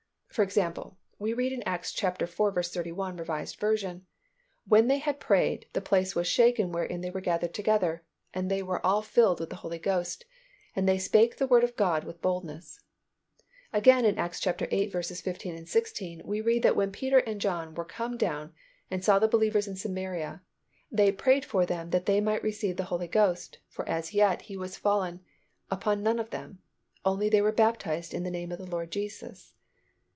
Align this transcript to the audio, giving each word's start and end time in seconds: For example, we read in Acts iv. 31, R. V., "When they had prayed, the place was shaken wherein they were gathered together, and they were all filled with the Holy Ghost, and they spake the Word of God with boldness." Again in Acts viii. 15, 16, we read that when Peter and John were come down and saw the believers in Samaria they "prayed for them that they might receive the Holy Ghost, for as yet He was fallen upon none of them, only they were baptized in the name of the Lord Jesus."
For 0.31 0.43
example, 0.43 0.97
we 1.19 1.33
read 1.33 1.51
in 1.51 1.61
Acts 1.63 1.89
iv. 2.01 2.15
31, 2.17 3.19
R. 3.19 3.43
V., 3.43 4.01
"When 4.65 4.87
they 4.87 4.99
had 4.99 5.19
prayed, 5.19 5.65
the 5.73 5.81
place 5.81 6.15
was 6.15 6.25
shaken 6.25 6.71
wherein 6.71 7.01
they 7.01 7.09
were 7.09 7.19
gathered 7.19 7.53
together, 7.53 8.05
and 8.33 8.49
they 8.49 8.63
were 8.63 8.79
all 8.85 9.01
filled 9.01 9.41
with 9.41 9.49
the 9.49 9.57
Holy 9.57 9.77
Ghost, 9.77 10.23
and 10.73 10.87
they 10.87 10.97
spake 10.97 11.35
the 11.35 11.47
Word 11.47 11.65
of 11.65 11.75
God 11.75 12.05
with 12.05 12.21
boldness." 12.21 12.79
Again 13.73 14.05
in 14.05 14.17
Acts 14.17 14.41
viii. 14.41 14.89
15, 14.89 15.65
16, 15.65 16.21
we 16.23 16.39
read 16.39 16.63
that 16.63 16.77
when 16.77 16.93
Peter 16.93 17.17
and 17.17 17.41
John 17.41 17.75
were 17.75 17.83
come 17.83 18.15
down 18.15 18.53
and 18.89 19.03
saw 19.03 19.19
the 19.19 19.27
believers 19.27 19.67
in 19.67 19.75
Samaria 19.75 20.41
they 20.89 21.11
"prayed 21.11 21.43
for 21.43 21.65
them 21.65 21.89
that 21.89 22.05
they 22.05 22.21
might 22.21 22.41
receive 22.41 22.77
the 22.77 22.85
Holy 22.85 23.09
Ghost, 23.09 23.57
for 23.67 23.85
as 23.89 24.13
yet 24.13 24.43
He 24.43 24.55
was 24.55 24.77
fallen 24.77 25.19
upon 25.69 26.01
none 26.01 26.19
of 26.19 26.29
them, 26.29 26.59
only 27.03 27.27
they 27.27 27.41
were 27.41 27.51
baptized 27.51 28.13
in 28.13 28.23
the 28.23 28.31
name 28.31 28.53
of 28.53 28.59
the 28.59 28.65
Lord 28.65 28.91
Jesus." 28.91 29.55